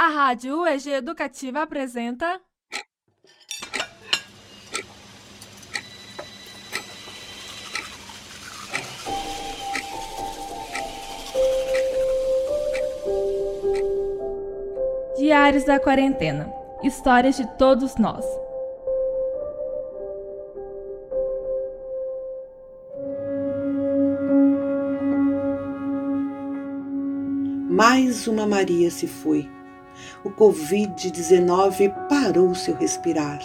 [0.00, 2.40] A Rádio UEG Educativa apresenta.
[15.16, 16.48] Diários da Quarentena
[16.84, 18.24] Histórias de todos nós.
[27.68, 29.57] Mais uma Maria se foi.
[30.24, 33.40] O Covid-19 parou seu respirar.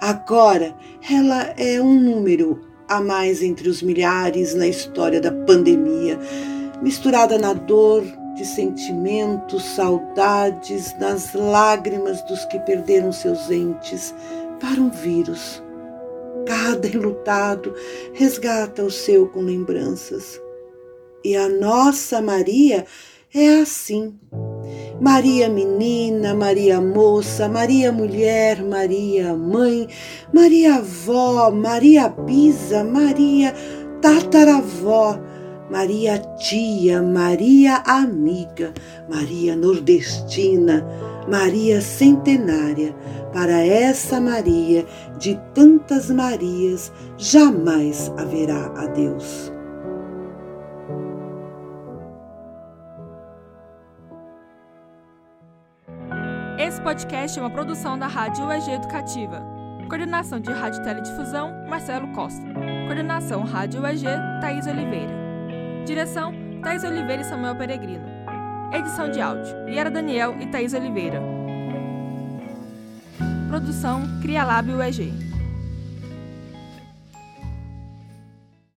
[0.00, 0.74] Agora
[1.10, 6.18] ela é um número a mais entre os milhares na história da pandemia,
[6.82, 14.14] misturada na dor de sentimentos, saudades, nas lágrimas dos que perderam seus entes
[14.60, 15.62] para um vírus.
[16.46, 17.74] Cada enlutado
[18.12, 20.40] resgata o seu com lembranças.
[21.24, 22.84] E a nossa Maria
[23.32, 24.18] é assim.
[25.00, 29.88] Maria menina, Maria moça, Maria mulher, Maria mãe,
[30.32, 33.52] Maria avó, Maria bisa, Maria
[34.00, 35.18] tataravó,
[35.70, 38.72] Maria tia, Maria amiga,
[39.08, 40.86] Maria nordestina,
[41.28, 42.94] Maria centenária.
[43.32, 44.86] Para essa Maria,
[45.18, 48.86] de tantas Marias, jamais haverá a
[56.64, 59.46] Esse podcast é uma produção da Rádio UEG Educativa.
[59.86, 62.42] Coordenação de Rádio Teledifusão, Marcelo Costa.
[62.86, 64.06] Coordenação Rádio UEG,
[64.40, 65.12] Thaís Oliveira.
[65.84, 66.32] Direção,
[66.62, 68.06] Thaís Oliveira e Samuel Peregrino.
[68.72, 71.20] Edição de áudio, Liera Daniel e Thaís Oliveira.
[73.46, 75.33] Produção, Cria Lab UEG.